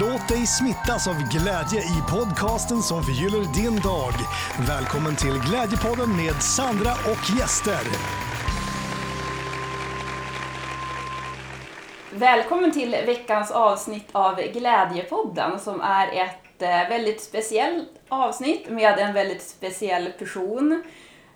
[0.00, 4.12] Låt dig smittas av glädje i podcasten som förgyller din dag.
[4.68, 7.80] Välkommen till Glädjepodden med Sandra och gäster.
[12.10, 19.14] Välkommen till veckans avsnitt av Glädjepodden som är ett eh, väldigt speciellt avsnitt med en
[19.14, 20.82] väldigt speciell person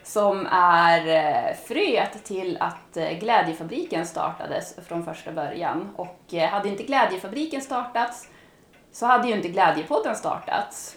[0.02, 5.88] som är eh, fröet till att eh, Glädjefabriken startades från första början.
[5.96, 8.28] Och hade inte Glädjefabriken startats
[8.96, 10.96] så hade ju inte Glädjepodden startats.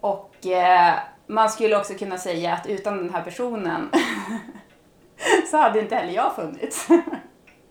[0.00, 0.94] Och eh,
[1.26, 3.90] man skulle också kunna säga att utan den här personen
[5.50, 6.88] så hade inte heller jag funnits.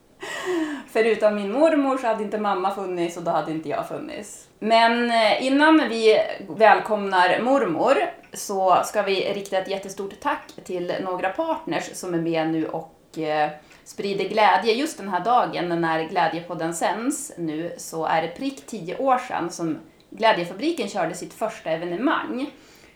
[0.88, 4.48] För utan min mormor så hade inte mamma funnits och då hade inte jag funnits.
[4.60, 7.98] Men eh, innan vi välkomnar mormor
[8.34, 13.18] så ska vi rikta ett jättestort tack till några partners som är med nu och
[13.18, 13.50] eh,
[13.88, 14.74] sprider glädje.
[14.74, 19.50] Just den här dagen när Glädjepodden sänds nu så är det prick tio år sedan
[19.50, 19.78] som
[20.10, 22.52] Glädjefabriken körde sitt första evenemang.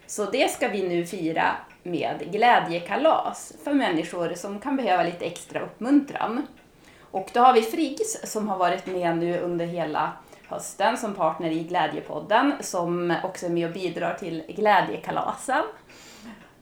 [0.08, 5.60] Så det ska vi nu fira med glädjekalas för människor som kan behöva lite extra
[5.60, 6.48] uppmuntran.
[7.12, 10.12] Och då har vi Friggs som har varit med nu under hela
[10.48, 15.64] hösten som partner i Glädjepodden som också är med och bidrar till Glädjekalasen.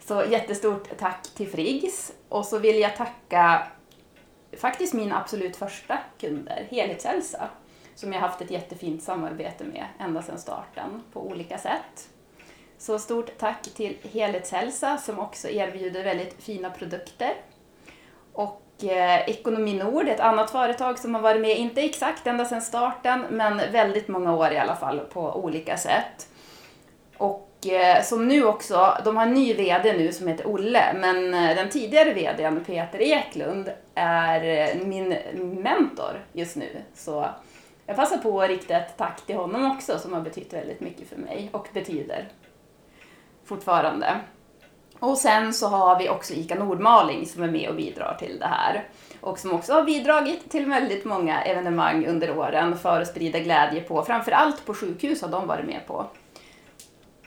[0.07, 2.11] Så jättestort tack till Friggs.
[2.29, 3.67] Och så vill jag tacka
[4.57, 7.49] faktiskt min absolut första kunder, Helhetshälsa,
[7.95, 12.09] som jag haft ett jättefint samarbete med ända sedan starten på olika sätt.
[12.77, 17.33] Så stort tack till Helhetshälsa som också erbjuder väldigt fina produkter.
[18.33, 22.61] Och eh, Ekonomi Nord, ett annat företag som har varit med, inte exakt ända sedan
[22.61, 26.27] starten, men väldigt många år i alla fall på olika sätt.
[27.17, 31.33] Och Eh, som nu också, de har en ny VD nu som heter Olle, men
[31.33, 35.15] eh, den tidigare VDn Peter Eklund är eh, min
[35.61, 36.83] mentor just nu.
[36.93, 37.29] Så
[37.85, 41.09] jag passar på att rikta ett tack till honom också som har betytt väldigt mycket
[41.09, 42.29] för mig och betyder
[43.45, 44.19] fortfarande.
[44.99, 48.45] Och sen så har vi också ICA Nordmaling som är med och bidrar till det
[48.45, 48.87] här.
[49.21, 53.81] Och som också har bidragit till väldigt många evenemang under åren för att sprida glädje
[53.81, 56.05] på, framförallt på sjukhus har de varit med på.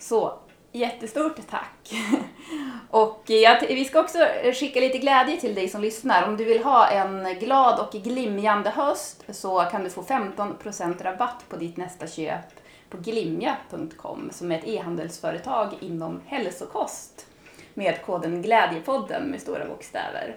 [0.03, 0.39] Så
[0.73, 1.93] jättestort tack!
[2.91, 4.19] Och jag, vi ska också
[4.55, 6.29] skicka lite glädje till dig som lyssnar.
[6.29, 11.45] Om du vill ha en glad och glimjande höst så kan du få 15% rabatt
[11.49, 12.45] på ditt nästa köp
[12.91, 17.27] på glimja.com som är ett e-handelsföretag inom hälsokost
[17.75, 20.37] med koden Glädjepodden med stora bokstäver.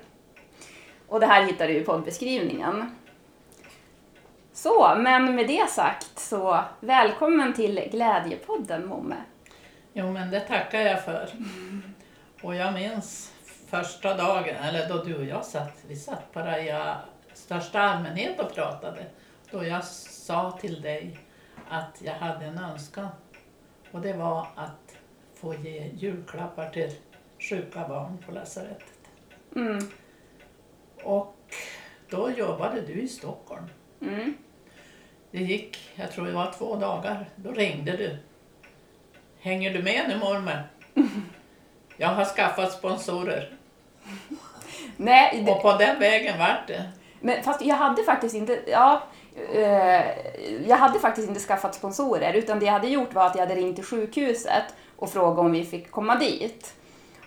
[1.07, 2.95] Och det här hittar du i poddbeskrivningen.
[4.53, 9.15] Så, men med det sagt så välkommen till Glädjepodden Momme.
[9.97, 11.29] Jo men det tackar jag för.
[12.41, 13.33] Och jag minns
[13.67, 16.95] första dagen, eller då du och jag satt, vi satt bara i
[17.33, 19.05] största allmänhet och pratade.
[19.51, 21.19] Då jag sa till dig
[21.69, 23.07] att jag hade en önskan.
[23.91, 24.97] Och det var att
[25.35, 26.91] få ge julklappar till
[27.39, 29.09] sjuka barn på lasarettet.
[29.55, 29.89] Mm.
[31.03, 31.35] Och
[32.09, 33.65] då jobbade du i Stockholm.
[34.01, 34.33] Mm.
[35.31, 38.17] Det gick, jag tror det var två dagar, då ringde du.
[39.45, 40.63] Hänger du med nu mormor?
[41.97, 43.49] Jag har skaffat sponsorer.
[44.97, 45.51] Nej, det...
[45.51, 46.83] Och på den vägen vart det.
[47.19, 49.03] Men fast jag hade faktiskt inte, ja,
[49.53, 50.01] eh,
[50.67, 53.55] jag hade faktiskt inte skaffat sponsorer utan det jag hade gjort var att jag hade
[53.55, 54.63] ringt till sjukhuset
[54.95, 56.73] och frågat om vi fick komma dit.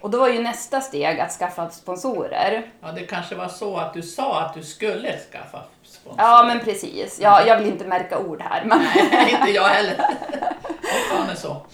[0.00, 2.70] Och då var ju nästa steg att skaffa sponsorer.
[2.80, 6.24] Ja, det kanske var så att du sa att du skulle skaffa sponsorer.
[6.28, 7.18] Ja, men precis.
[7.22, 8.64] Ja, jag vill inte märka ord här.
[8.64, 8.86] Men...
[9.12, 9.96] Nej, inte jag heller.
[10.82, 11.66] Fortfarande så.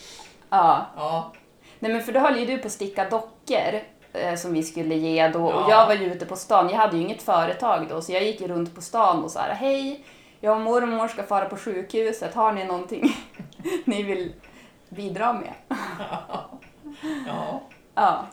[0.55, 0.87] Ja.
[0.97, 1.33] ja.
[1.79, 3.81] Nej, men för då höll ju du på att sticka dockor
[4.13, 5.51] eh, som vi skulle ge då.
[5.51, 5.65] Ja.
[5.65, 6.69] Och jag var ju ute på stan.
[6.71, 9.41] Jag hade ju inget företag då, så jag gick ju runt på stan och sa
[9.41, 10.05] hej,
[10.41, 12.35] jag och mormor ska fara på sjukhuset.
[12.35, 13.17] Har ni någonting
[13.85, 14.33] ni vill
[14.89, 15.55] bidra med?
[17.27, 17.61] ja.
[17.95, 18.25] Ja.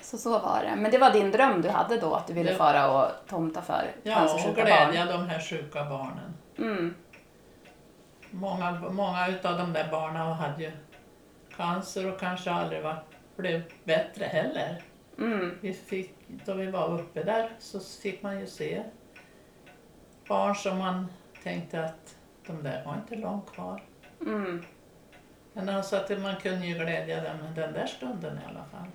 [0.00, 0.76] Så så var det.
[0.76, 2.56] Men det var din dröm du hade då, att du ville det...
[2.56, 4.68] fara och tomta för ja, cancersjuka barn?
[4.68, 6.34] Ja, och glädja de här sjuka barnen.
[6.58, 6.94] Mm.
[8.30, 10.72] Många, många utav de där barnen hade ju
[11.60, 13.04] cancer och kanske aldrig var,
[13.36, 14.82] blev bättre heller.
[15.18, 15.58] Mm.
[15.60, 16.14] Vi fick,
[16.46, 18.82] då vi var uppe där så fick man ju se
[20.28, 21.06] barn som man
[21.42, 22.16] tänkte att
[22.46, 23.82] de där har inte långt kvar.
[24.20, 24.64] Mm.
[25.52, 28.86] Men alltså att man kunde ju glädja dem den där stunden i alla fall.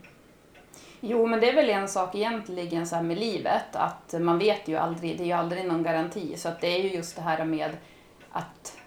[0.99, 4.67] Jo, men det är väl en sak egentligen så här med livet, att man vet
[4.67, 6.37] ju aldrig, det är ju aldrig någon garanti.
[6.37, 7.71] Så att det är ju just det här med
[8.31, 8.77] att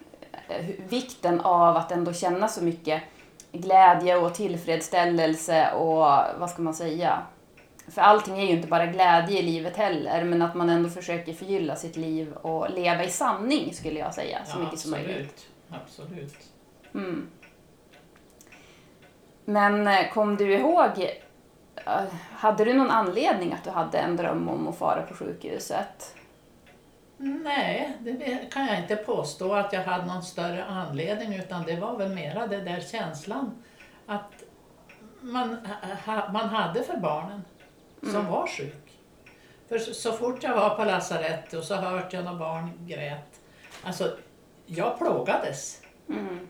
[0.48, 3.02] eh, vikten av att ändå känna så mycket
[3.52, 5.96] glädje och tillfredsställelse och
[6.38, 7.22] vad ska man säga?
[7.88, 11.32] För allting är ju inte bara glädje i livet heller, men att man ändå försöker
[11.32, 15.46] förgylla sitt liv och leva i sanning skulle jag säga, så ja, mycket som möjligt.
[15.70, 16.36] absolut.
[16.94, 17.28] Mm.
[19.44, 20.90] Men eh, kom du ihåg,
[21.86, 22.02] eh,
[22.32, 26.14] hade du någon anledning att du hade en dröm om att fara på sjukhuset?
[27.20, 31.96] Nej, det kan jag inte påstå att jag hade någon större anledning utan det var
[31.96, 33.62] väl mera det där känslan
[34.06, 34.44] att
[35.20, 35.56] man,
[36.06, 37.42] ha, man hade för barnen
[38.02, 38.98] som var sjuk.
[39.68, 43.40] För så, så fort jag var på lasarettet och så hörde jag några barn grät.
[43.82, 44.16] Alltså,
[44.66, 45.82] jag plågades.
[46.08, 46.48] Mm.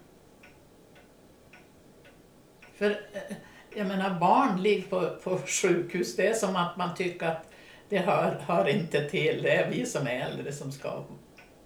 [2.79, 3.37] För eh,
[3.75, 7.51] jag menar barn ligger på, på sjukhus, det är som att man tycker att
[7.89, 11.03] det hör, hör inte till, det är vi som är äldre som ska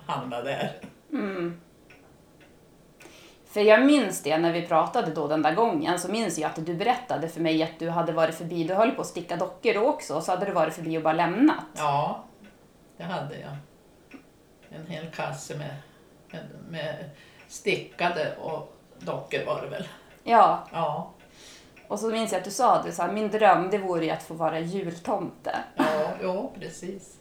[0.07, 0.73] hamna där.
[1.13, 1.61] Mm.
[3.47, 6.67] För jag minns det när vi pratade då den där gången, så minns jag att
[6.67, 9.75] du berättade för mig att du hade varit förbi, du höll på att sticka dockor
[9.75, 11.65] då också, så hade du varit förbi och bara lämnat.
[11.77, 12.25] Ja,
[12.97, 13.57] det hade jag.
[14.71, 15.75] En hel kasse med,
[16.31, 17.11] med, med
[17.49, 19.85] stickade och dockor var det väl.
[20.25, 21.13] Ja, Ja,
[21.93, 24.11] och så minns jag att du sa det så här, min dröm det vore ju
[24.11, 25.57] att få vara jultomte.
[25.77, 25.85] ja,
[26.23, 27.17] jo, precis.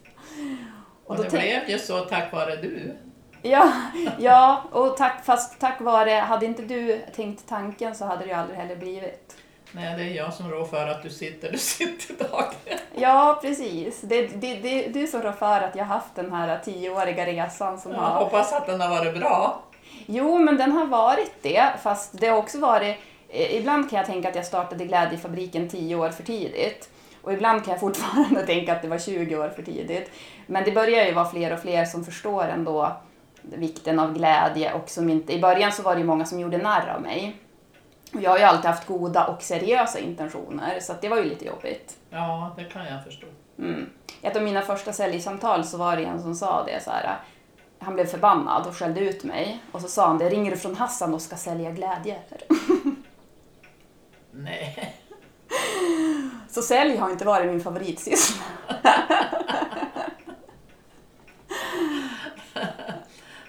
[1.04, 2.96] Och Och det blev ju så tack vare du.
[3.42, 3.72] Ja,
[4.18, 8.32] ja och tack, fast tack vare, hade inte du tänkt tanken så hade det ju
[8.32, 9.36] aldrig heller blivit.
[9.72, 12.44] Nej, det är jag som rår för att du sitter du sitter idag.
[12.94, 14.00] Ja, precis.
[14.00, 17.92] Det, det, det, du som rår för att jag haft den här tioåriga resan som
[17.92, 18.24] Jag har...
[18.24, 19.62] hoppas att den har varit bra.
[20.06, 22.96] Jo, men den har varit det, fast det har också varit...
[23.32, 26.88] eh, Ibland kan jag tänka att jag startade Glädjefabriken 10 år för tidigt.
[27.22, 30.10] Och ibland kan jag fortfarande tänka att det var 20 år för tidigt.
[30.46, 32.96] Men det börjar ju vara fler och fler som förstår ändå
[33.42, 35.32] vikten av glädje och som inte...
[35.32, 37.36] I början så var det ju många som gjorde narr av mig.
[38.14, 41.24] Och jag har ju alltid haft goda och seriösa intentioner, så att det var ju
[41.24, 41.96] lite jobbigt.
[42.10, 43.26] Ja, det kan jag förstå.
[43.58, 43.90] Mm.
[44.22, 47.16] Ett av mina första säljsamtal så var det en som sa det så här.
[47.78, 49.60] Han blev förbannad och skällde ut mig.
[49.72, 52.18] Och så sa han det, ringer du från Hassan och ska sälja glädje?
[54.32, 54.94] Nej.
[56.50, 58.44] Så sälj har inte varit min favoritsyssla.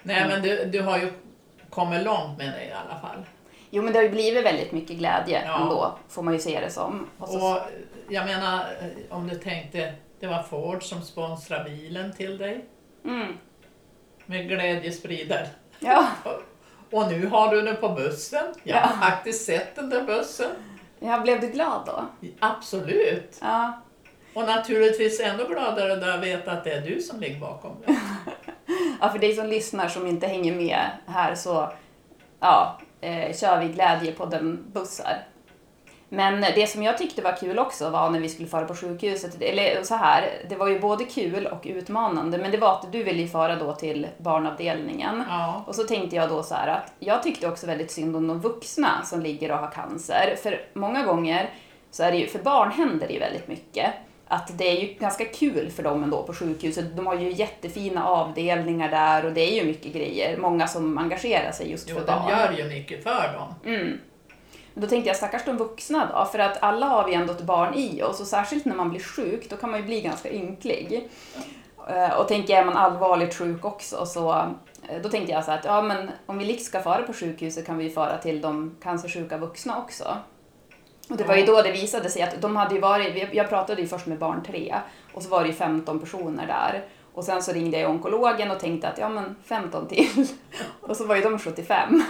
[0.02, 1.12] Nej, men du, du har ju
[1.70, 3.24] kommit långt med det i alla fall.
[3.70, 5.62] Jo men det har ju blivit väldigt mycket glädje Ja.
[5.62, 7.06] ändå, får man ju se det som.
[7.18, 7.60] Och så, Och
[8.08, 12.64] jag menar, eh, om du tänkte, det var Ford som sponsrade bilen till dig
[13.04, 13.32] mm.
[14.26, 15.46] med glädjespridare.
[15.80, 16.06] ja,
[16.90, 18.54] Och nu har du den på bussen.
[18.62, 19.08] Jag har Ja.
[19.10, 20.50] faktiskt sett den där bussen.
[21.04, 22.28] Ja, blev du glad då?
[22.40, 23.38] Absolut.
[23.40, 23.80] Ja.
[24.34, 27.96] Och naturligtvis ännu gladare då jag vet att det är du som ligger bakom det.
[29.00, 31.72] ja, för dig som lyssnar som inte hänger med här så
[32.40, 35.22] ja, eh, kör vi glädje på den bussar.
[36.14, 39.42] Men det som jag tyckte var kul också var när vi skulle fara på sjukhuset,
[39.42, 43.02] eller så här, det var ju både kul och utmanande, men det var att du
[43.02, 45.24] ville ju fara då till barnavdelningen.
[45.28, 48.28] Ja, Och så tänkte jag då så här att jag tyckte också väldigt synd om
[48.28, 50.36] de vuxna som ligger och har cancer.
[50.42, 51.50] För många gånger
[51.90, 53.94] så är det ju, för barn händer det ju väldigt mycket.
[54.28, 56.96] Att det är ju ganska kul för dem ändå på sjukhuset.
[56.96, 60.36] De har ju jättefina avdelningar där och det är ju mycket grejer.
[60.36, 62.30] Många som engagerar sig just jo, för de barn.
[62.30, 63.74] gör ju mycket för dem.
[63.74, 63.98] Mm.
[64.74, 67.74] Då tänkte jag stackars de vuxna då, för att alla har vi ändå ett barn
[67.74, 71.08] i oss och särskilt när man blir sjuk då kan man ju bli ganska ynklig.
[71.88, 74.32] Eh, Och tänker jag, är man allvarligt sjuk också så
[74.88, 77.66] eh, då tänkte jag så att ja, men om vi likt ska fara på sjukhuset
[77.66, 80.16] kan vi fara till de cancersjuka vuxna också.
[81.10, 83.80] Och det var ju då det visade sig att de hade ju varit, jag pratade
[83.82, 84.74] ju först med barn tre
[85.14, 86.84] och så var det ju 15 personer där.
[87.14, 90.26] Och sen så ringde jag onkologen och tänkte att ja men 15 till.
[90.80, 92.02] Och så var ju de 75.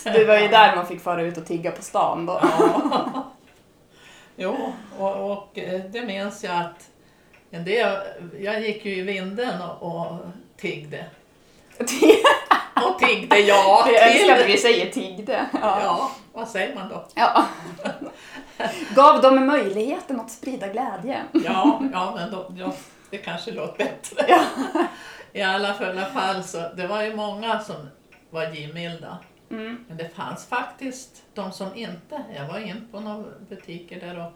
[0.12, 2.40] Det var ju där man fick fara ut och tigga på stan då.
[2.42, 3.32] Ja.
[4.36, 6.90] Jo, och, och eh, det minns jag att
[7.50, 7.98] en del,
[8.40, 10.18] jag gick ju i vinden och, och
[10.56, 11.04] tiggde.
[12.84, 14.52] Och tiggde ja Jag älskar att till.
[14.52, 15.46] vi säger tiggde.
[15.52, 15.80] Ja.
[15.82, 17.04] Ja, vad säger man då?
[17.14, 17.46] Ja.
[18.94, 21.22] Gav dem möjligheten att sprida glädje.
[21.32, 22.72] Ja, ja men då, ja,
[23.10, 24.24] det kanske låter bättre.
[24.28, 24.40] Ja.
[25.32, 27.90] I alla fall, alla fall så det var ju många som
[28.30, 29.18] var givmilda.
[29.50, 29.84] Mm.
[29.88, 32.24] Men det fanns faktiskt de som inte.
[32.36, 34.32] Jag var in på några butiker där och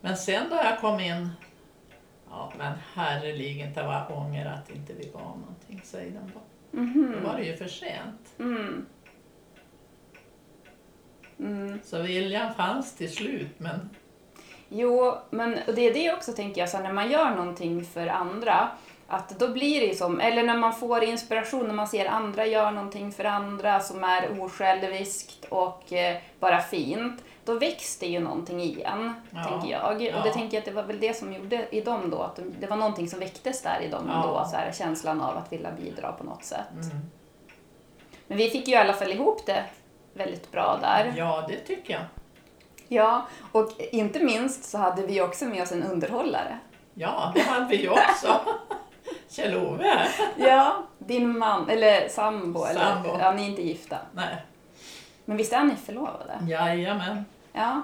[0.00, 1.30] Men sen då jag kom in
[2.30, 6.40] Ja men herreligen det var ånger att inte vi gav någonting säger de då.
[6.80, 7.14] Mhm.
[7.20, 8.34] Då var det ju för sent.
[8.38, 8.86] Mm.
[11.38, 11.80] Mm.
[11.84, 13.90] Så viljan fanns till slut men
[14.68, 18.68] Jo, men det är det också tänker jag, så när man gör någonting för andra,
[19.08, 22.46] att då blir det ju som, eller när man får inspiration, när man ser andra
[22.46, 28.20] göra någonting för andra som är osjälviskt och eh, bara fint, då väcks det ju
[28.20, 30.02] någonting igen, Ja, tänker jag.
[30.02, 30.18] ja.
[30.18, 32.36] Och det tänker jag att det var väl det som gjorde i dem då, att
[32.36, 34.22] de, det var någonting som väcktes där i dem Ja.
[34.26, 36.72] då, så här, känslan av att vilja bidra på något sätt.
[36.74, 36.96] Mm.
[38.26, 39.64] Men vi fick ju i alla fall ihop det
[40.14, 41.12] väldigt bra där.
[41.16, 42.02] Ja, det tycker jag.
[42.88, 46.58] Ja, och inte minst så hade vi också med oss en underhållare.
[46.94, 48.40] Ja, det hade vi också.
[49.28, 50.06] Kjell-Ove.
[50.36, 53.18] Ja, din man, eller sambo, eller Sambo.
[53.20, 53.96] ja, ni är inte gifta.
[54.12, 54.36] Nej,
[55.24, 56.38] Men visst är ni förlovade?
[56.48, 57.82] jajamän, Ja.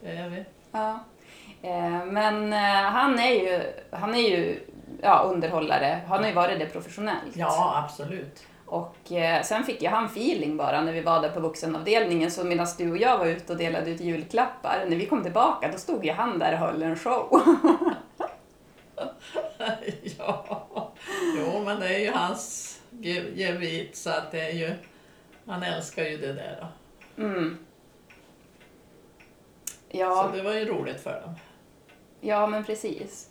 [0.00, 0.44] det är vi.
[0.72, 0.98] ja.
[1.62, 2.58] Eh, men eh,
[2.90, 4.60] han är ju, han är ju
[5.02, 7.32] ja, underhållare, han har ju varit det professionellt.
[7.36, 8.42] Ja, absolut.
[8.66, 12.44] Och eh, sen fick ju han feeling bara när vi var där på vuxenavdelningen, så
[12.44, 15.78] medan du och jag var ute och delade ut julklappar, när vi kom tillbaka då
[15.78, 17.40] stod ju han där och höll en show.
[21.66, 24.74] men det är ju hans ge- gevit så att det är ju,
[25.46, 26.58] han älskar ju det där.
[27.16, 27.22] Då.
[27.22, 27.58] Mm.
[29.88, 30.22] Ja.
[30.30, 31.34] Så det var ju roligt för dem.
[32.20, 33.30] Ja, men precis.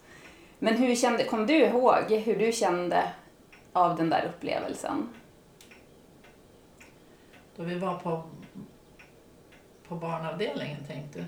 [0.60, 3.12] Men hur kände, kom du ihåg hur du kände
[3.74, 5.10] av den där upplevelsen?
[7.56, 8.24] Då vi var på,
[9.88, 11.26] på barnavdelningen tänkte du?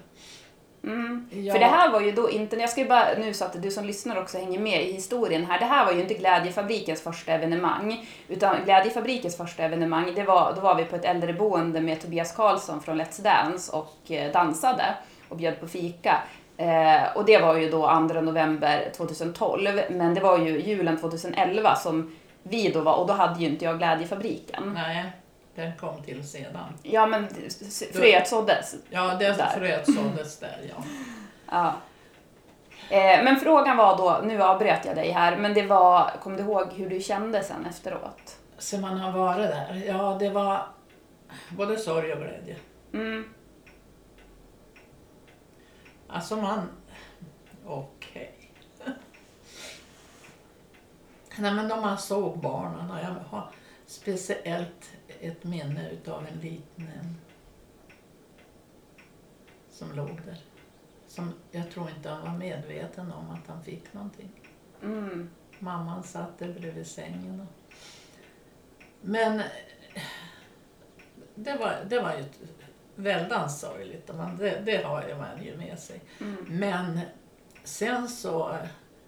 [0.87, 1.29] Mm.
[1.31, 1.53] Ja.
[1.53, 3.71] För det här var ju då inte, jag ska ju bara nu så att du
[3.71, 5.59] som lyssnar också hänger med i historien här.
[5.59, 8.07] Det här var ju inte Glädjefabrikens första evenemang.
[8.27, 12.81] Utan Glädjefabrikens första evenemang, det var, då var vi på ett äldreboende med Tobias Karlsson
[12.81, 14.95] från Let's Dance och eh, dansade
[15.29, 16.21] och bjöd på fika.
[16.57, 21.75] Eh, och det var ju då 2 november 2012, men det var ju julen 2011
[21.75, 24.73] som vi då var, och då hade ju inte jag Glädjefabriken.
[24.73, 25.11] Nej,
[25.57, 26.73] den kom till sedan.
[26.83, 27.27] Ja, men
[27.93, 28.75] fröet såddes.
[28.89, 29.49] Ja, det Där.
[29.49, 30.83] fröet såddes där ja.
[31.51, 31.73] Ja.
[32.89, 36.43] Eh, men frågan var då, nu avbröt jag dig här, men det var, kom du
[36.43, 38.37] ihåg hur du kände sen efteråt?
[38.57, 39.83] Så man har varit där.
[39.87, 40.67] Ja, det var
[41.49, 42.55] både sorg och glädje.
[42.93, 43.33] Mm.
[46.07, 46.69] Alltså man...
[47.65, 48.51] Okej.
[51.37, 53.49] Nej men när man såg barnen, och jag har
[53.85, 54.89] speciellt
[55.21, 57.17] ett minne utav en liten en
[59.69, 60.37] som låg där.
[61.07, 64.29] Som jag tror inte han var medveten om att han fick någonting.
[64.83, 65.29] Mm.
[65.59, 67.39] Mamman satt där bredvid sängen.
[67.39, 67.73] Och...
[69.01, 69.41] Men
[71.35, 72.23] det var, det var ju
[72.95, 74.11] väldans sorgligt.
[74.39, 76.01] Det, det har man ju med sig.
[76.19, 76.45] Mm.
[76.49, 76.99] Men
[77.63, 78.57] sen så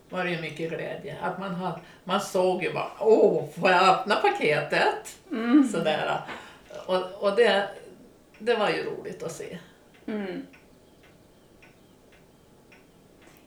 [0.10, 1.18] var det ju mycket glädje.
[1.22, 5.18] Att man, har, man såg ju bara, åh, får jag öppna paketet?
[5.32, 5.70] Mm.
[5.72, 6.22] Sådär.
[6.86, 7.70] Och, och det,
[8.40, 9.58] det var ju roligt att se.
[10.06, 10.46] Mm.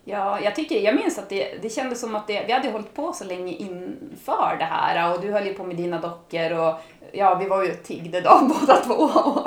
[0.05, 2.95] Ja, jag, tycker, jag minns att det, det kändes som att det, vi hade hållit
[2.95, 6.75] på så länge inför det här och du höll ju på med dina dockor och
[7.13, 9.47] ja, vi var ju tiggde då båda två och,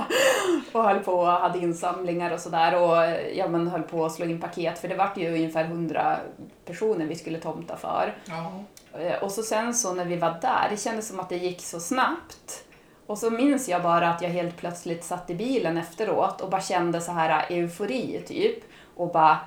[0.73, 4.25] och höll på och hade insamlingar och sådär och ja, men höll på att slå
[4.25, 6.17] in paket för det vart ju ungefär 100
[6.65, 8.15] personer vi skulle tomta för.
[8.25, 8.51] Ja.
[8.99, 11.61] Eh, Och så sen så när vi var där, det kändes som att det gick
[11.61, 12.63] så snabbt.
[13.07, 16.61] Och så minns jag bara att jag helt plötsligt satt i bilen efteråt och bara
[16.61, 18.63] kände så här eufori typ.
[18.95, 19.37] Och bara,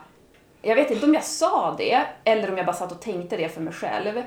[0.69, 3.49] jag vet inte om jag sa det eller om jag bara satt och tänkte det
[3.49, 4.23] för mig själv.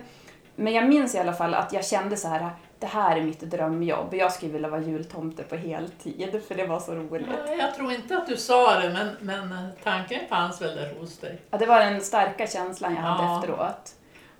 [0.55, 3.39] Men jag minns i alla fall att jag kände så här, det här är mitt
[3.39, 4.13] drömjobb.
[4.13, 7.27] Jag skulle vilja vara jultomte på heltid för det var så roligt.
[7.59, 11.41] Jag tror inte att du sa det, men, men tanken fanns väl där hos dig.
[11.51, 13.37] Ja, det var den starka känslan jag hade Ja.
[13.39, 13.91] efteråt.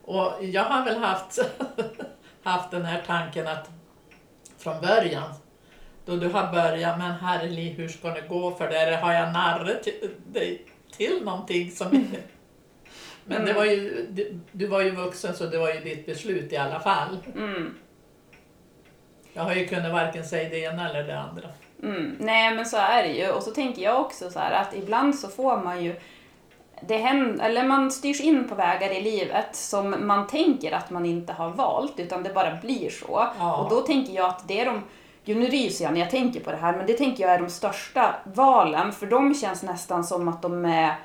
[0.05, 1.39] Och jag har väl haft,
[2.43, 3.69] haft den här tanken att
[4.57, 5.33] från början,
[6.05, 8.95] då du har börjat, men herrelig, hur ska det gå för det?
[9.01, 9.87] Har jag narrat
[10.27, 12.17] dig till någonting som inte...
[13.25, 16.53] Men det var ju, du, du var ju vuxen så det var ju ditt beslut
[16.53, 17.17] i alla fall.
[17.35, 17.75] Mm.
[19.33, 21.49] Jag har ju kunnat varken säga det ena eller det andra.
[21.83, 23.31] Mm, nej men så är det ju.
[23.31, 25.95] Och så tänker jag också så här att ibland så får man ju
[26.87, 31.05] det händer, eller man styrs in på vägar i livet som man tänker att man
[31.05, 33.27] inte har valt utan det bara blir så.
[33.39, 33.55] Ja.
[33.55, 34.81] Och då tänker jag att det är de,
[35.23, 37.39] jo nu ryser jag när jag tänker på det här, men det tänker jag är
[37.39, 40.95] de största valen för de känns nästan som att de är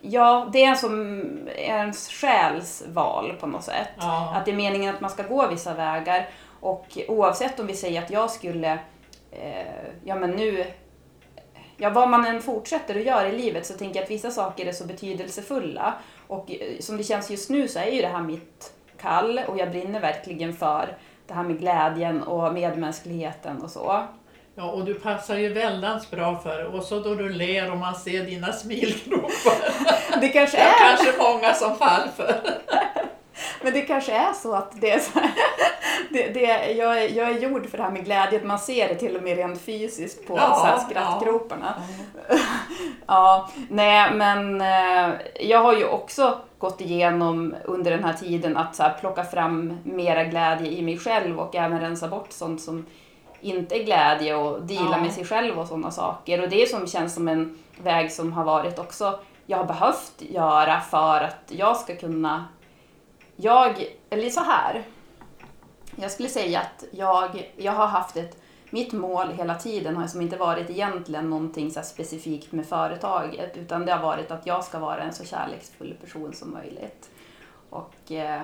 [0.00, 1.22] Ja, det är som
[1.56, 3.88] ens själs val på något sätt.
[3.96, 4.34] Ja.
[4.36, 6.28] Att det är meningen att man ska gå vissa vägar.
[6.60, 8.78] Och oavsett om vi säger att jag skulle,
[9.30, 10.64] eh, ja men nu,
[11.76, 14.66] ja vad man än fortsätter att göra i livet så tänker jag att vissa saker
[14.66, 15.94] är så betydelsefulla.
[16.26, 19.58] Och eh, som det känns just nu så är ju det här mitt kall och
[19.58, 20.96] jag brinner verkligen för
[21.28, 24.02] det här med glädjen och medmänskligheten och så.
[24.54, 26.66] Ja, och du passar ju väldans bra för det.
[26.66, 29.58] Och så då du ler och man ser dina smilgropar.
[30.20, 32.40] Det kanske Det är är, kanske många som faller för.
[33.62, 35.30] Men det kanske är så att det är så här,
[36.10, 38.94] det, det, jag, är, jag är gjord för det här med glädje, man ser det
[38.94, 40.80] till och med rent fysiskt på Ja, så här ja.
[40.90, 41.74] skrattgroparna.
[43.06, 48.76] Ja, nej men eh, jag har ju också gått igenom under den här tiden att
[48.76, 52.86] så här, plocka fram mera glädje i mig själv och även rensa bort sånt som
[53.40, 55.02] inte är glädje och deala Ja.
[55.02, 56.42] med sig själv och sådana saker.
[56.42, 60.14] Och det är som känns som en väg som har varit också, jag har behövt
[60.18, 62.44] göra för att jag ska kunna,
[63.40, 64.82] jag, eller så här.
[65.96, 70.20] Jag skulle säga att jag, jag har haft ett, mitt mål hela tiden har som
[70.20, 74.78] inte varit egentligen någonting så specifikt med företaget utan det har varit att jag ska
[74.78, 77.10] vara en så kärleksfull person som möjligt.
[77.70, 78.42] Och eh,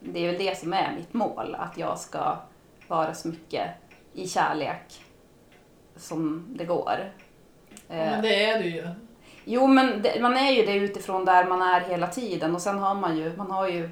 [0.00, 2.36] det är väl det som är mitt mål, att jag ska
[2.88, 3.70] vara så mycket
[4.12, 5.04] i kärlek
[5.96, 7.12] som det går.
[7.88, 8.88] Eh, Men det är du ju.
[9.44, 12.78] Jo, men det, man är ju det utifrån där man är hela tiden och sen
[12.78, 13.90] har man ju, man har ju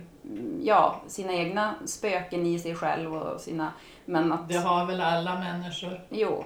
[0.63, 3.73] ja, sina egna spöken i sig själv och sina,
[4.05, 6.01] men att, Det har väl alla människor.
[6.11, 6.45] jo,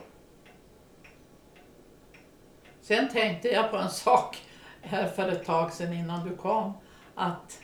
[2.83, 4.43] Sen tänkte jag på en sak
[4.83, 6.73] här för ett tag sedan innan du kom.
[7.15, 7.61] Att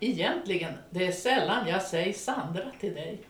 [0.00, 3.20] egentligen, det är sällan jag säger Sandra till dig.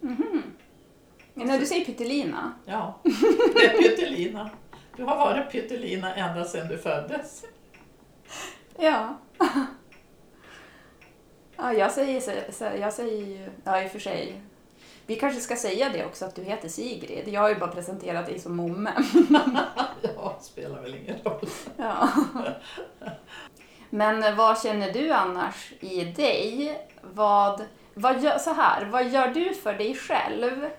[0.00, 2.98] men när du säger pyttelina, Ja,
[3.54, 4.50] det är Pyttelina.
[4.96, 7.44] Du har varit Pyttelina ända sedan du föddes.
[8.78, 9.16] ja.
[11.56, 12.44] Ja, jag säger,
[12.80, 14.42] jag säger ju, ja i och för sig,
[15.06, 18.26] vi kanske ska säga det också att du heter Sigrid, jag har ju bara presenterat
[18.26, 18.92] dig som Momme.
[20.16, 21.48] Ja, spelar väl ingen roll.
[21.76, 22.08] Ja.
[23.90, 26.78] Men vad känner du annars i dig?
[27.02, 30.70] Vad, vad gör, så här, vad gör du för dig själv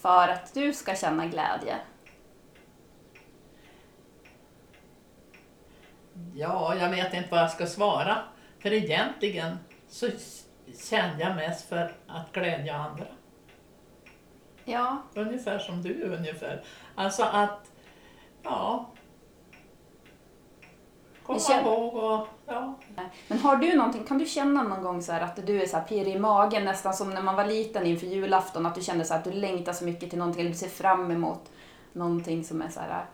[0.00, 1.76] för att du ska känna glädje?
[6.34, 8.18] Ja, jag vet inte vad jag ska svara.
[8.58, 10.08] För egentligen så
[10.90, 13.06] kände jag mest för att glädja andra.
[14.64, 16.64] Ja, Ungefär som du ungefär.
[16.94, 17.70] Alltså att,
[18.42, 18.90] ja.
[21.22, 22.74] Komma känner- ihåg och, ja.
[23.28, 25.76] men har du någonting, kan du känna någon gång så här att du är så
[25.76, 29.04] här pirrig i magen nästan som när man var liten inför julafton, att du kände
[29.04, 31.50] så att du längtar så mycket till någonting, eller du ser fram emot
[31.92, 33.04] någonting som är så här,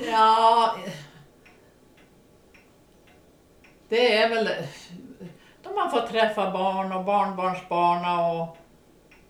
[0.00, 0.76] Ja,
[3.88, 4.48] det är väl
[5.62, 8.56] då man får träffa barn och barnbarnsbarn och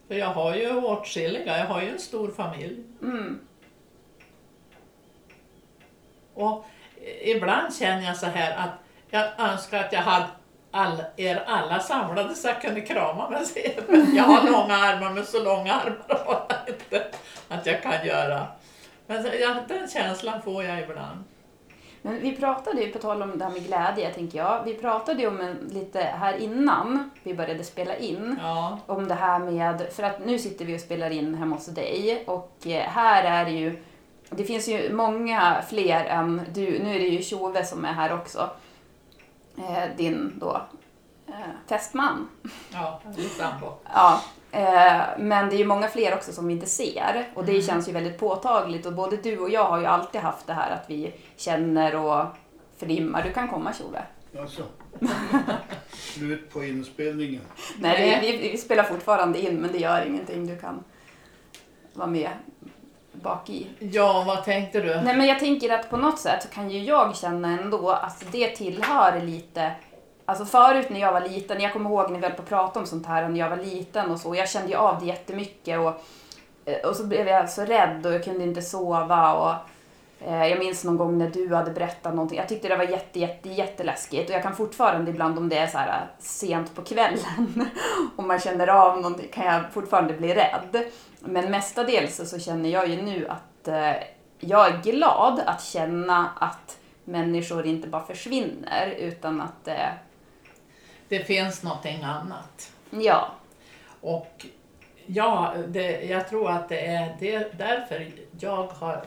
[0.09, 2.85] för jag har ju åtskilliga, jag har ju en stor familj.
[3.03, 3.41] mm,
[6.35, 6.67] Och
[7.23, 8.71] ibland känner jag så här att
[9.11, 10.27] jag önskar att jag hade
[10.71, 13.47] all, er alla samlade så jag kunde krama med.
[13.89, 17.07] Men jag har långa armar, men så långa armar har jag inte
[17.49, 18.47] att jag kan göra.
[19.07, 19.23] Men
[19.69, 21.25] den känslan får jag ibland.
[22.07, 25.21] Men vi pratade ju, på tal om det här med glädje, tänker jag, vi pratade
[25.21, 29.93] ju om en, lite här innan vi började spela in, Ja, om det här med,
[29.93, 32.25] för att nu sitter vi och spelar in hemma hos dig.
[32.27, 33.83] Och eh, här är det ju,
[34.31, 38.15] det finns ju många fler än du, nu är det ju Tjove som är här
[38.15, 38.51] också,
[39.59, 40.61] eh, din då
[41.29, 41.35] eh,
[41.69, 42.29] fästman.
[42.73, 43.01] ja,
[43.39, 43.73] sambo.
[43.95, 47.63] Ja, eh, men det är ju många fler också som vi inte ser och det
[47.63, 50.71] känns ju väldigt påtagligt och både du och jag har ju alltid haft det här
[50.71, 52.25] att vi känner och
[52.77, 53.23] förlimmar.
[53.23, 54.03] Du kan komma Tjove.
[54.41, 54.63] Alltså.
[55.93, 57.43] Slut på inspelningen.
[57.79, 58.21] Nej, Nej.
[58.21, 60.47] vi, vi, vi spelar fortfarande in men det gör ingenting.
[60.47, 60.85] Du kan
[61.93, 62.31] vara med
[63.23, 63.67] bak i.
[63.79, 65.01] Ja, vad tänkte du?
[65.05, 68.25] Nej men jag tänker att på något sätt så kan ju jag känna ändå att
[68.33, 69.73] det tillhör lite
[70.29, 72.81] Alltså förut när jag var liten, jag kommer ihåg när vi höll på att prata
[72.81, 75.79] om sånt här när jag var liten och så, jag kände ju av det jättemycket
[75.79, 76.05] och,
[76.65, 79.55] eh, och så blev jag så rädd och jag kunde inte sova och
[80.27, 83.19] eh, jag minns någon gång när du hade berättat någonting, jag tyckte det var jätte,
[83.21, 86.83] jätte, jätteläskigt och jag kan fortfarande ibland om det är så här eh, sent på
[86.83, 87.69] kvällen
[88.17, 90.85] och man känner av någonting kan jag fortfarande bli rädd.
[91.21, 94.03] Men mestadels så känner jag ju nu att eh,
[94.39, 99.89] jag är glad att känna att människor inte bara försvinner utan att, eh,
[101.09, 102.73] det finns någonting annat.
[102.91, 103.31] ja,
[104.01, 104.47] Och
[105.07, 109.05] ja, det, jag tror att det är det, därför jag har,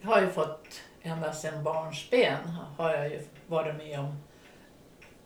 [0.00, 2.38] jag har ju fått ända sedan barnsben
[2.78, 4.16] har jag ju varit med om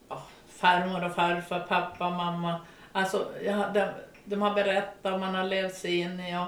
[0.09, 2.61] ja, farmor och farfar, pappa, mamma.
[2.92, 3.88] Alltså, ja, de,
[4.24, 6.46] de har berättat och man har levt sig in i och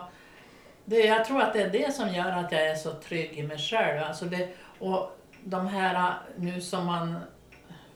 [0.85, 3.43] det, jag tror att det är det som gör att jag är så trygg i
[3.43, 4.03] mig själv.
[4.03, 7.19] Alltså det, och de här nu som man,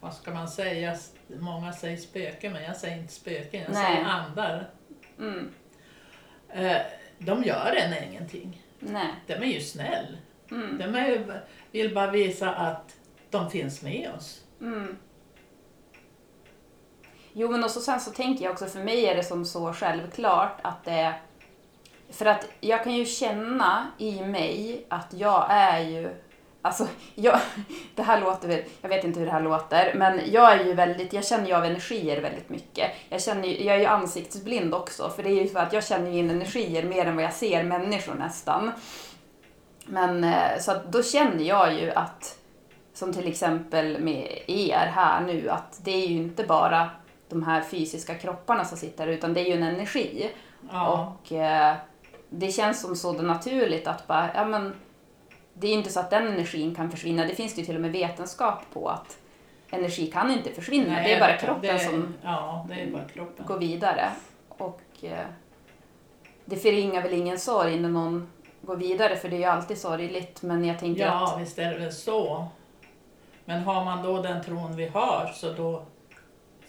[0.03, 0.97] vad ska man säga,
[1.41, 3.87] många säger spöken men jag säger inte spöken, jag Nej.
[3.95, 4.71] säger andar.
[5.19, 5.51] mm,
[6.49, 6.77] Eh,
[7.19, 8.63] de gör en ingenting.
[8.79, 10.19] nej, De är ju snäll.
[10.51, 12.97] mm, De är vill bara visa att
[13.31, 14.45] de finns med oss.
[14.61, 14.97] mm,
[17.33, 19.73] Jo, men och så sen så tänker jag också, för mig är det som så
[19.73, 21.15] självklart att det
[22.11, 26.11] För att jag kan ju känna i mig att jag är ju
[26.63, 27.41] Alltså, jag,
[27.95, 30.75] det här låter väl, jag vet inte hur det här låter, men jag är ju
[30.75, 32.91] väldigt, jag känner ju av energier väldigt mycket.
[33.09, 35.85] Jag, känner ju, jag är ju ansiktsblind också, för det är ju så att jag
[35.85, 38.73] känner in energier mer än vad jag ser människor nästan.
[39.87, 42.39] Men eh, så att då känner jag ju att,
[42.95, 46.91] som till exempel med er här nu, att det är ju inte bara
[47.29, 50.31] de här fysiska kropparna som sitter utan det är ju en energi.
[50.71, 51.17] Ja.
[51.23, 51.77] Och eh,
[52.31, 54.75] det känns som så naturligt att bara, ja men
[55.55, 57.25] det är inte så att den energin kan försvinna.
[57.25, 59.19] Det finns det ju till och med vetenskap på att
[59.71, 60.93] energi kan inte försvinna.
[60.93, 63.47] Nej, det är bara kroppen det, som Ja, bara kroppen.
[63.47, 64.11] går vidare.
[64.49, 65.27] Och eh,
[66.45, 68.29] det förringar väl ingen sorg när någon
[68.61, 70.43] går vidare för det är ju alltid sorgligt.
[70.43, 72.47] Men jag tänker Ja, att visst är det väl så.
[73.45, 75.85] Men har man då den tron vi har så då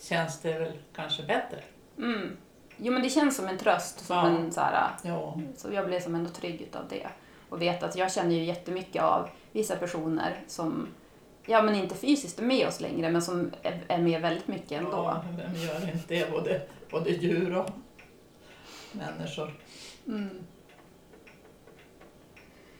[0.02, 1.60] känns det väl kanske bättre.
[1.98, 2.38] mm,
[2.78, 4.00] jo men det känns som en tröst.
[4.06, 4.28] Som Ja.
[4.28, 7.08] en, så, här, Ja, så jag blev som ändå trygg utav det.
[7.54, 10.88] Och vet att jag känner ju jättemycket av vissa personer som
[11.46, 14.72] Ja men inte fysiskt är med oss längre men som är, är med väldigt mycket
[14.72, 14.92] ändå.
[14.92, 16.32] ja vem gör inte det?
[16.32, 16.62] Både,
[16.92, 17.70] både djur och
[18.92, 19.52] människor.
[20.08, 20.30] Mm.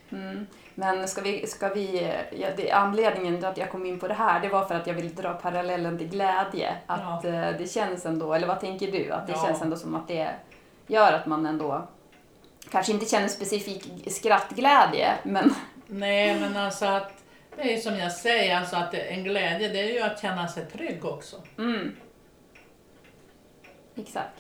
[0.10, 0.46] Mm.
[0.76, 4.14] Men ska vi, ska vi ja, det, anledningen till att jag kom in på det
[4.14, 6.76] här det var för att jag ville dra parallellen till glädje.
[6.88, 9.12] Att eh, det känns ändå, eller vad tänker du?
[9.12, 9.46] Att det Ja.
[9.46, 10.36] känns ändå som att det
[10.88, 11.88] gör att man ändå
[12.72, 15.56] kanske inte känner specifik skrattglädje men
[15.88, 17.24] Nej, men alltså att
[17.56, 20.48] det är ju som jag säger, alltså att en glädje det är ju att känna
[20.48, 21.36] sig trygg också.
[21.58, 21.96] mm.
[23.96, 24.40] Exakt.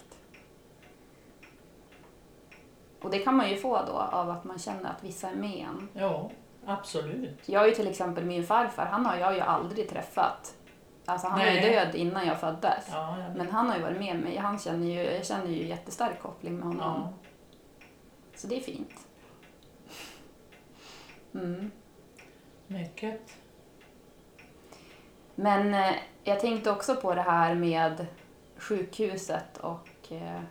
[3.01, 5.65] Och det kan man ju få då av att man känner att vissa är med
[5.69, 5.89] en.
[5.95, 6.31] Jo,
[6.65, 7.39] absolut.
[7.45, 10.53] Jag har ju till exempel min farfar, han har jag ju aldrig träffat.
[11.05, 11.71] Alltså han var ju Nej.
[11.71, 12.87] död innan jag föddes.
[12.91, 13.35] Ja, jag.
[13.35, 14.37] Men han har ju varit med mig.
[14.37, 17.01] Han känner ju, jag känner ju jättestark koppling med honom.
[17.01, 17.13] ja.
[18.35, 19.07] Så det är fint.
[21.33, 21.71] Mm.
[22.67, 23.21] Mycket.
[25.35, 28.05] Men eh, jag tänkte också på det här med
[28.57, 30.41] sjukhuset och eh,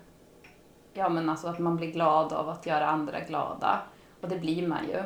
[0.93, 3.81] ja men alltså att man blir glad av att göra andra glada.
[4.21, 5.03] Och det blir man ju.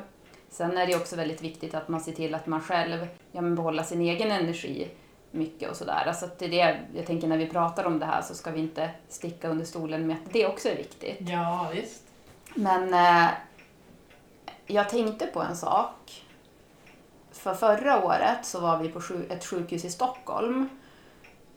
[0.48, 3.54] Sen är det också väldigt viktigt att man ser till att man själv ja, men
[3.54, 4.88] behåller sin egen energi
[5.30, 6.04] mycket och sådär.
[6.06, 8.60] Alltså det är det, jag tänker när vi pratar om det här så ska vi
[8.60, 11.16] inte sticka under stolen med att det också är viktigt.
[11.20, 12.05] Ja, visst.
[12.56, 13.30] Men eh,
[14.66, 16.22] jag tänkte på en sak.
[17.32, 20.68] För förra året så var vi på ett sjukhus i Stockholm,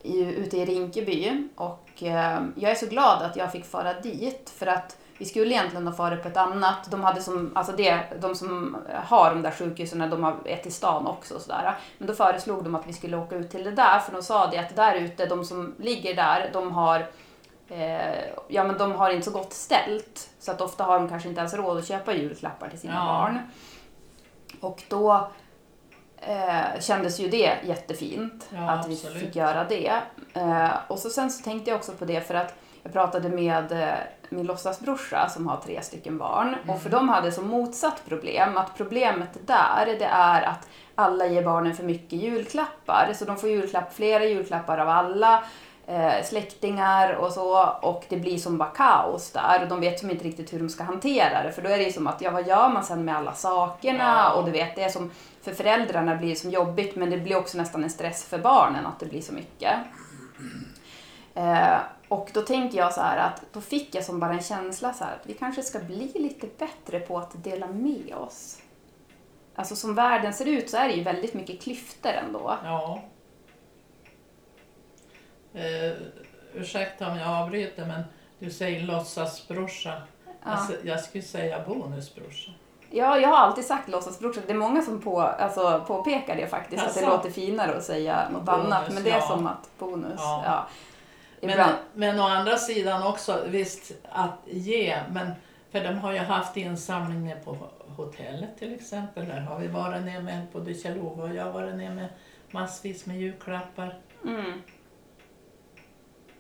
[0.02, 1.48] i, ute i Rinkeby.
[1.56, 5.54] Och eh, jag är så glad att jag fick fara dit för att vi skulle
[5.54, 6.92] egentligen ha farit på ett annat.
[6.92, 10.72] De, hade som, alltså det, de som har de där sjukhusen, de har ett i
[10.72, 11.36] stan också.
[11.36, 11.78] Och sådär.
[11.98, 14.48] Men då föreslog de att vi skulle åka ut till det där, för de sa
[14.48, 17.08] det att där ute, de som ligger där, de har
[17.70, 20.30] eh, ja, men de har inte så gott ställt.
[20.40, 23.06] Så att ofta har de kanske inte ens råd att köpa julklappar till sina Ja.
[23.06, 23.40] barn.
[24.62, 25.28] Och då
[26.18, 29.18] eh, kändes ju det jättefint Ja, att vi absolut.
[29.20, 29.94] fick göra det.
[30.34, 32.54] Eh, och så sen så tänkte jag också på det för att
[32.84, 33.94] jag pratade med eh,
[34.30, 38.58] min låtsasbrorsa som har tre stycken barn och för de hade så motsatt problem.
[38.58, 43.12] Att problemet där det är att alla ger barnen för mycket julklappar.
[43.16, 45.44] Så de får julklapp, flera julklappar av alla
[45.90, 50.10] eh, släktingar och så och det blir som bara kaos där och de vet som
[50.10, 52.32] inte riktigt hur de ska hantera det för då är det ju som att ja
[52.32, 56.16] vad gör man sen med alla sakerna och du vet det är som för föräldrarna
[56.16, 59.06] blir det som jobbigt men det blir också nästan en stress för barnen att det
[59.06, 59.74] blir så mycket.
[61.36, 64.94] Eh, och då tänker jag så här att då fick jag som bara en känsla
[64.94, 68.58] så här att vi kanske ska bli lite bättre på att dela med oss.
[69.56, 72.58] Alltså som världen ser ut så är det ju väldigt mycket klyftor ändå.
[72.64, 73.02] Ja.
[75.54, 75.94] Eh,
[76.54, 78.04] ursäkta om jag avbryter men
[78.40, 80.02] du säger låtsasbrorsa.
[80.26, 80.34] Ja.
[80.44, 82.52] Alltså, jag skulle säga bonusbrorsa.
[82.92, 84.42] Ja, jag har alltid sagt låtsasbrorsa.
[84.48, 88.30] Det är många som på, alltså, påpekar det faktiskt, att det låter finare att säga
[88.30, 88.94] något Bonus, annat.
[88.94, 89.22] Men det är ja.
[89.22, 90.44] som att bonus, ja.
[90.46, 90.68] Ja.
[91.42, 95.32] Men, men å andra sidan också, visst att ge, men
[95.72, 97.58] för de har ju haft insamlingar på
[97.96, 99.28] hotellet till exempel.
[99.28, 102.08] Där har vi varit ner med, både Kjell-Ove och jag har varit ner med
[102.52, 103.98] massvis med julklappar.
[104.26, 104.62] Mm,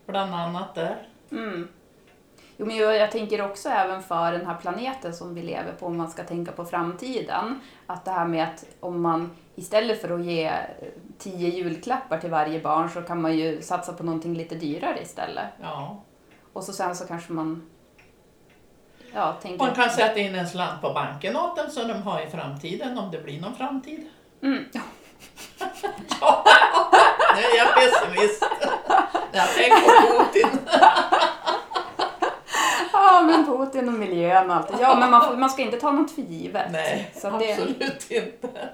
[0.09, 1.07] Bland annat där.
[1.31, 1.67] mm.
[2.57, 5.85] Jo, men jag, jag tänker också även för den här planeten som vi lever på,
[5.85, 7.61] om man ska tänka på framtiden.
[7.87, 10.53] Att det här med att om man istället för att ge eh,
[11.17, 15.45] tio julklappar till varje barn så kan man ju satsa på någonting lite dyrare istället.
[15.61, 16.01] Ja.
[16.53, 17.69] Och så sen så kanske man
[19.13, 19.65] ja, tänker...
[19.65, 22.97] Man kan sätta in en slant på banken åt dem så de har i framtiden,
[22.97, 24.07] om det blir någon framtid.
[24.41, 24.65] Mm.
[26.21, 26.43] Ja,
[27.35, 28.43] nu är jag pessimist.
[29.31, 30.59] Jag tänker på Putin.
[32.93, 34.71] Ja, men Putin och miljön och allt.
[34.81, 36.71] Ja, men man, får, man ska inte ta något för givet.
[36.71, 38.69] Nej, Så det- absolut inte.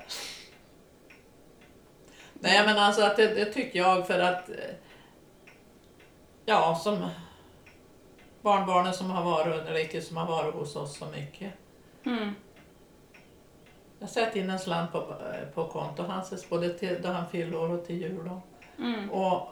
[2.34, 4.56] Nej, men alltså att det, det tycker jag för att eh,
[6.46, 7.08] ja, som
[8.42, 11.54] barnbarnen som har varit under Ricky som har varit hos oss så mycket.
[12.06, 12.36] Mm.
[14.00, 17.58] Jag sätter in en slant på, eh, på konto hans både till, då han fyller
[17.58, 18.30] år och till jul.
[18.80, 19.10] Mm.
[19.12, 19.50] Och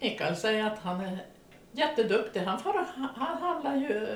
[0.00, 1.18] Mikael säger att han är
[1.72, 2.40] jätteduktig.
[2.40, 4.08] Han, får, han handlar ju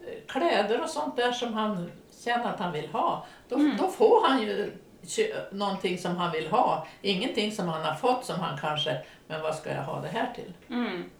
[0.00, 1.90] eh, kläder och sånt där som han
[2.24, 3.26] känner att han vill ha.
[3.48, 3.76] Då, Mm.
[3.76, 4.72] då får han ju
[5.52, 6.86] någonting som han vill ha.
[7.02, 10.32] Ingenting som han har fått som han kanske, men vad ska jag ha det här
[10.34, 10.52] till?
[10.70, 11.10] Mm.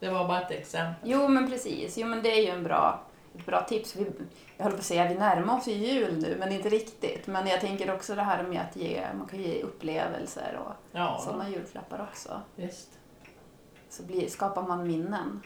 [0.00, 1.10] Det var bara ett exempel.
[1.10, 1.98] Jo, men precis.
[1.98, 3.02] Jo, men det är ju en bra,
[3.46, 3.96] bra tips.
[3.96, 4.06] Vi,
[4.56, 7.26] jag håller på att säga vi närmar oss ju jul nu, men inte riktigt.
[7.26, 11.20] Men jag tänker också det här med att ge, man kan ge upplevelser och Ja,
[11.24, 12.40] sådana julklappar också.
[12.56, 12.88] visst.
[13.90, 15.42] Så blir, skapar man minnen.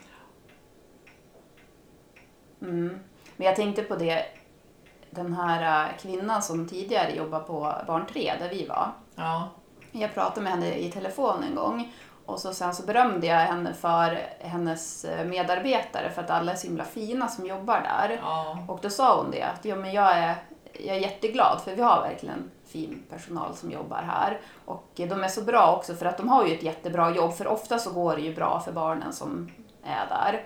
[2.63, 2.99] Mm.
[3.37, 4.25] Men jag tänkte på det,
[5.11, 8.93] den här äh, kvinnan som tidigare jobbade på Barn 3, där vi var.
[9.15, 9.49] Ja,
[9.93, 11.93] Jag pratade med henne i telefon en gång
[12.27, 16.57] och så sen så berömde jag henne för hennes eh, medarbetare för att alla är
[16.57, 18.19] så himla fina som jobbar där.
[18.23, 20.35] ja, Och då sa hon det att ja, men jag, är,
[20.73, 24.41] jag är jätteglad för vi har verkligen fin personal som jobbar här.
[24.65, 27.33] Och eh, de är så bra också för att de har ju ett jättebra jobb
[27.35, 29.51] för ofta så går det ju bra för barnen som
[29.85, 30.43] är där.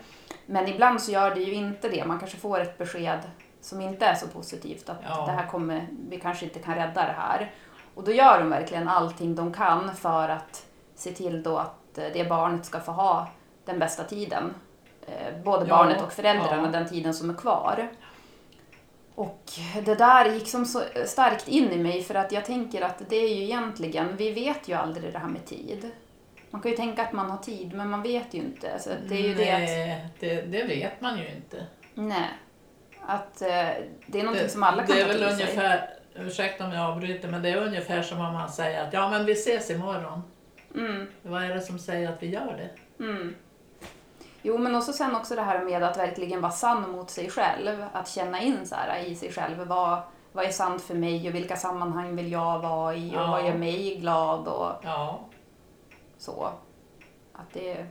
[0.46, 2.04] Men ibland så gör det ju inte det.
[2.04, 3.18] Man kanske får ett besked
[3.60, 5.26] som inte är så positivt att Ja.
[5.26, 7.52] det här kommer, vi kanske inte kan rädda det här.
[7.94, 10.65] Och då gör de verkligen allting de kan för att
[10.96, 13.28] se till då att eh, det barnet ska få ha
[13.64, 14.54] den bästa tiden.
[15.06, 16.78] Eh, Både Ja, barnet och föräldrarna ja.
[16.78, 17.88] den tiden som är kvar.
[19.14, 19.42] Och
[19.84, 23.16] det där gick som så starkt in i mig för att jag tänker att det
[23.16, 25.90] är ju egentligen, vi vet ju aldrig det här med tid.
[26.50, 28.78] Man kan ju tänka att man har tid men man vet ju inte.
[28.78, 31.66] Så det är ju det att, Nej, det, det vet man ju inte.
[31.94, 32.28] nej.
[33.06, 33.48] Att eh,
[34.06, 35.32] det är någonting Det, som alla kan det är väl till sig.
[35.32, 39.10] ungefär, ursäkta om jag avbryter, men det är ungefär som om man säger att ja
[39.10, 40.22] men vi ses imorgon.
[40.76, 42.56] Mm, Vad är det som säger att vi gör
[42.98, 43.04] det?
[43.04, 43.34] mm.
[44.42, 47.84] Jo men också sen också det här med att verkligen vara sann mot sig själv.
[47.92, 49.58] Att känna in så här i sig själv.
[49.66, 50.00] Vad,
[50.32, 53.26] vad är sant för mig och vilka sammanhang vill jag vara i och Ja.
[53.30, 55.20] vad gör mig glad och Ja,
[56.18, 56.50] så.
[57.32, 57.86] Att det,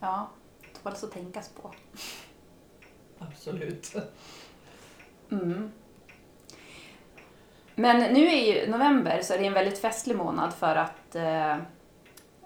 [0.00, 0.28] ja,
[0.82, 1.70] tål att tänkas på.
[3.18, 3.94] absolut.
[5.30, 5.72] Mm.
[7.74, 11.56] Men nu är ju november så är det en väldigt festlig månad för att eh,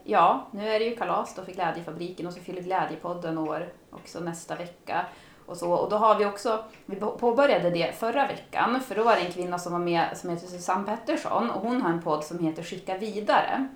[0.05, 4.21] ja, nu är det ju kalas då för Glädjefabriken och så fyller Glädjepodden år också
[4.21, 5.07] nästa vecka.
[5.47, 9.17] Och, så, och då har vi också, vi påbörjade det förra veckan för då var
[9.17, 12.25] det en kvinna som var med som heter Susanne Pettersson och hon har en podd
[12.25, 13.69] som heter Skicka vidare.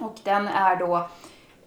[0.00, 1.08] Och den är då,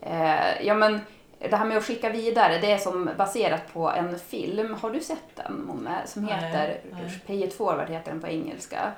[0.01, 0.99] eh, ja men
[1.39, 4.73] det här med att skicka vidare, det är som baserat på en film.
[4.81, 5.91] Har du sett den, Momme?
[6.05, 7.21] Som Nej, heter nej.
[7.27, 8.91] Pay it forward heter den på engelska.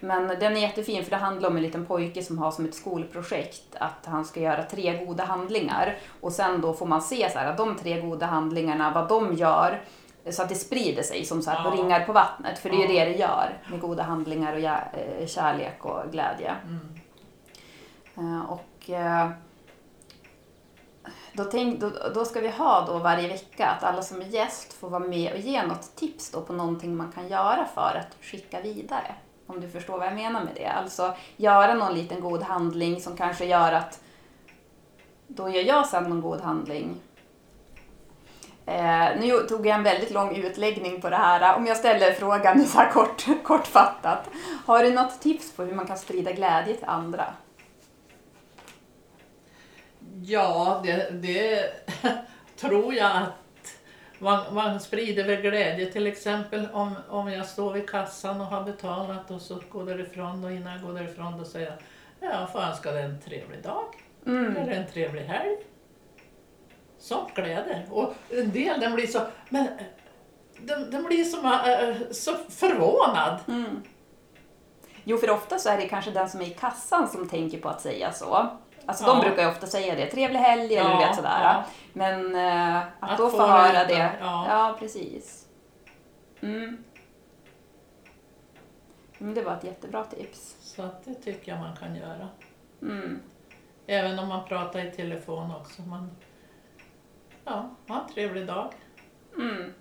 [0.00, 2.74] Men den är jättefin för det handlar om en liten pojke som har som ett
[2.74, 5.98] skolprojekt att han ska göra tre goda handlingar.
[6.20, 9.34] Och sen då får man se så här, att de tre goda handlingarna, vad de
[9.34, 9.82] gör
[10.30, 11.82] så att det sprider sig som så här på Ja.
[11.82, 12.58] ringar på vattnet.
[12.58, 16.54] För det är ju det det gör med goda handlingar och eh, kärlek och glädje.
[16.66, 16.98] Mm.
[18.16, 19.28] Eh, Och eh,
[21.32, 24.72] då, tänk, då, då ska vi ha då varje vecka att alla som är gäst
[24.72, 28.24] får vara med och ge något tips då på någonting man kan göra för att
[28.24, 29.14] skicka vidare.
[29.50, 30.66] Om du förstår vad jag menar med det.
[30.66, 34.00] Alltså göra någon liten god handling som kanske gör att
[35.26, 37.00] då gör jag sen någon god handling.
[38.66, 41.56] Eh, nu tog jag en väldigt lång utläggning på det här.
[41.56, 44.30] Om jag ställer frågan så här kort, kortfattat.
[44.66, 47.24] Har du något tips på hur man kan sprida glädje till andra?
[50.22, 51.70] Ja, det, det
[52.56, 53.47] tror jag att
[54.18, 58.64] man, man sprider väl glädje till exempel om, om jag står vid kassan och har
[58.64, 61.66] betalat och så går därifrån och innan jag går därifrån då säger
[62.20, 63.84] jag ja, får önska dig en trevlig dag
[64.26, 64.56] Mm.
[64.56, 65.56] eller en trevlig helg.
[66.98, 67.86] Sånt gläder.
[67.90, 69.72] Och en del den blir så, men eh,
[70.60, 73.40] den, den blir som, äh, så förvånad.
[73.48, 73.82] Mm.
[75.04, 77.68] Jo, för ofta så är det kanske den som är i kassan som tänker på
[77.68, 78.48] att säga så.
[78.88, 79.22] Alltså de Ja.
[79.24, 81.40] brukar ju ofta säga det, trevlig helg eller du Ja, vet sådär.
[81.42, 81.64] ja.
[81.92, 84.12] Men eh, att, Att då få höra veta, det.
[84.20, 84.46] ja.
[84.48, 85.46] Ja, precis.
[86.40, 86.84] Mm.
[89.20, 90.56] Mm, det var ett jättebra tips.
[90.60, 92.28] Så att det tycker jag man kan göra.
[92.82, 93.20] Mm.
[93.86, 95.82] Även om man pratar i telefon också.
[95.82, 96.10] Man,
[97.44, 98.72] ja, ha en trevlig dag.
[99.38, 99.72] Mm.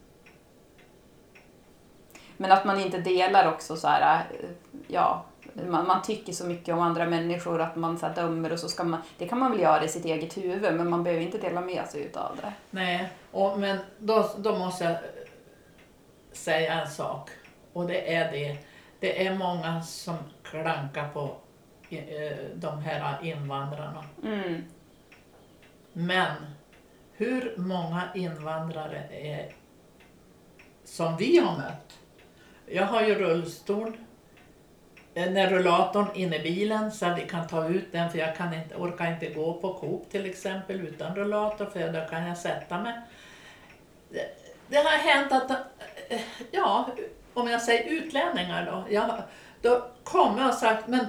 [2.38, 4.50] Men att man inte delar också så här, eh,
[4.88, 5.26] ja,
[5.66, 8.70] Man, man tycker så mycket om andra människor att man så här, dömer och så
[8.70, 11.38] ska man, det kan man väl göra i sitt eget huvud men man behöver inte
[11.38, 12.54] dela med sig utav det.
[12.70, 14.98] Nej, och, men då, då måste jag
[16.32, 17.30] säga en sak.
[17.74, 18.58] Och det är det.
[19.00, 21.36] Det är många som klankar på
[21.90, 24.04] eh, de här invandrarna.
[24.24, 24.64] Mm.
[25.94, 26.36] Men
[27.14, 29.52] hur många invandrare är
[30.84, 32.00] som vi har mött?
[32.66, 33.98] Jag har ju rullstol.
[35.18, 38.36] Eh, När rullatorn in i bilen så att vi kan ta ut den för jag
[38.36, 42.38] kan inte, orkar inte gå på Coop till exempel utan rullator för då kan jag
[42.38, 42.94] sätta mig.
[44.10, 44.26] Det,
[44.68, 45.52] det har hänt att,
[46.10, 46.90] eh, ja,
[47.34, 49.22] om jag säger utlänningar då, jag,
[49.62, 51.06] då kommer jag och sagt men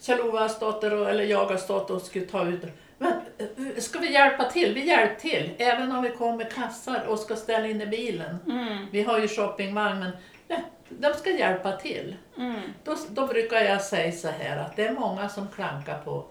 [0.00, 2.64] Kjell-Ove har stått och, eller jag har stått och skulle ta ut
[2.98, 4.74] men eh, ska vi hjälpa till?
[4.74, 5.50] Vi hjälper till.
[5.58, 8.38] Även om vi kommer med kassar och ska ställa in i bilen.
[8.46, 8.86] Mm.
[8.92, 10.10] Vi har ju shoppingvagn men
[10.48, 10.56] ja,
[10.98, 12.16] de ska hjälpa till.
[12.38, 12.60] Mm.
[12.84, 16.24] Då, då brukar jag säga så här att det är många som klankar på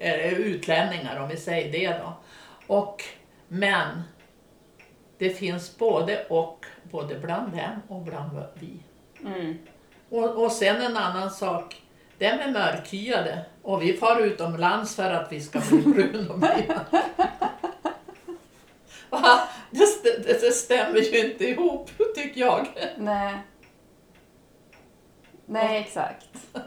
[0.00, 2.12] eller utlänningar om vi säger det då.
[2.66, 3.02] Och,
[3.48, 4.02] men
[5.18, 8.82] det finns både och, både bland dem och bland vi.
[9.24, 9.58] Mm.
[10.08, 11.82] Och, och sen en annan sak,
[12.18, 16.84] det är mörkhyade och vi far utomlands för att vi ska bli brun och blida.
[19.10, 19.48] Va?
[19.74, 22.68] Det, det, det stämmer ju inte ihop tycker jag.
[22.98, 23.34] Nej.
[25.46, 26.28] Nej, exakt.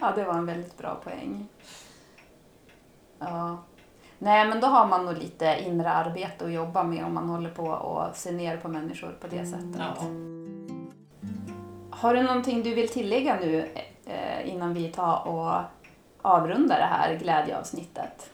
[0.00, 1.48] ja, det var en väldigt bra poäng.
[3.18, 3.62] Ja.
[4.18, 7.50] Nej, men då har man nog lite inre arbete att jobba med om man håller
[7.50, 9.76] på och ser ner på människor på det sättet.
[9.78, 9.94] Ja.
[11.90, 13.68] Har du någonting du vill tillägga nu
[14.06, 15.60] eh, innan vi tar och
[16.22, 18.31] avrundar det här glädjeavsnittet?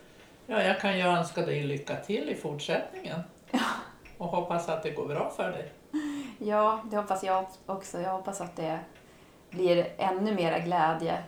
[0.50, 3.20] Ja, jag kan ju önska dig lycka till i fortsättningen.
[4.18, 5.72] Och hoppas att det går bra för dig.
[6.38, 8.00] Ja, det hoppas jag också.
[8.00, 8.78] Jag hoppas att det
[9.50, 11.22] blir ännu mera glädje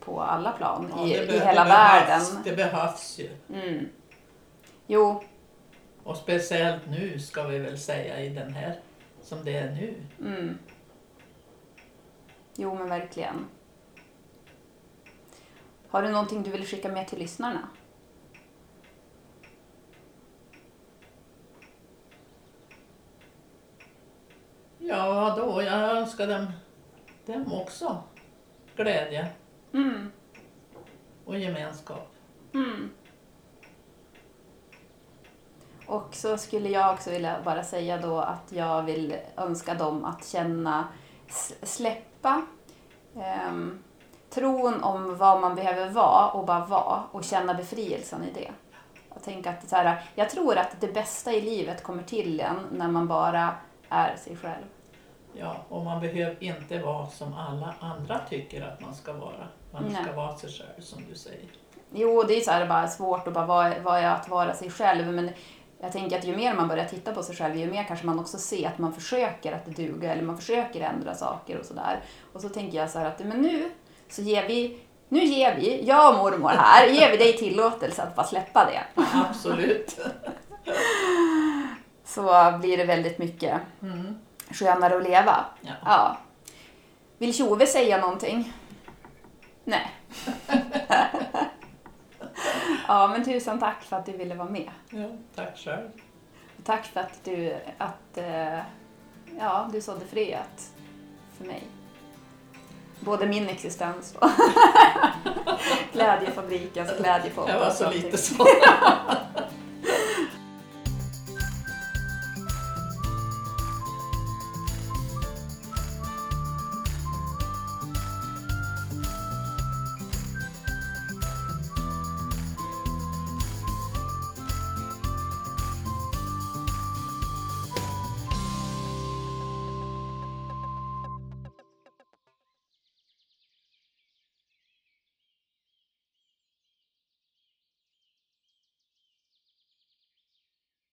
[0.00, 2.06] på alla plan Ja, i, i hela det världen.
[2.08, 3.30] behövs, Det behövs ju.
[3.54, 3.88] Mm.
[4.86, 5.22] Jo,
[6.04, 8.80] Och speciellt nu ska vi väl säga i den här
[9.22, 9.94] som det är nu.
[10.20, 10.58] mm.
[12.56, 13.46] jo men verkligen.
[15.88, 17.68] Har du någonting du vill skicka med till lyssnarna?
[24.90, 26.46] Ja, då jag önskar dem,
[27.26, 28.02] dem också
[28.76, 29.26] glädje
[29.74, 30.12] Mm.
[31.24, 32.08] och gemenskap.
[32.54, 32.90] Mm.
[35.86, 40.26] Och så skulle jag också vilja bara säga då att jag vill önska dem att
[40.26, 40.84] känna,
[41.28, 42.42] s- släppa
[43.16, 43.82] ehm,
[44.30, 48.50] tron om vad man behöver vara och bara vara och känna befrielsen i det.
[49.14, 52.56] Jag, tänker att så här, jag tror att det bästa i livet kommer till en
[52.72, 53.54] när man bara
[53.88, 54.64] är sig själv.
[55.32, 59.48] Ja, och man behöver inte vara som alla andra tycker att man ska vara.
[59.72, 60.02] Man Nej.
[60.04, 61.44] ska vara sig själv som du säger.
[61.92, 64.70] Jo, det är så här bara svårt att bara vad, vad är att vara sig
[64.70, 65.06] själv.
[65.06, 65.30] Men
[65.80, 68.18] jag tänker att ju mer man börjar titta på sig själv, ju mer kanske man
[68.18, 72.00] också ser att man försöker att duga eller man försöker ändra saker och sådär.
[72.32, 73.70] Och så tänker jag så här att men nu
[74.08, 78.16] så ger vi, nu ger vi, jag och mormor här, ger vi dig tillåtelse att
[78.16, 79.02] bara släppa det.
[79.28, 80.00] Absolut.
[82.04, 84.18] Så blir det väldigt mycket Mm.
[84.52, 85.44] Skönare att leva.
[85.60, 85.72] Ja.
[85.84, 86.16] Ja.
[87.18, 88.52] Vill Tjove säga någonting?
[89.64, 89.90] Nej.
[92.88, 94.70] ja, men tusen tack för att du ville vara med.
[94.90, 95.90] Ja, tack själv.
[96.58, 98.58] Och Tack för att du, att, eh,
[99.38, 100.70] ja, du sådde fröet
[101.38, 101.62] för mig.
[103.00, 104.30] Både min existens och
[105.92, 107.58] Glädjefabrikens glädjepodcast.
[107.58, 108.46] Det var så lite så.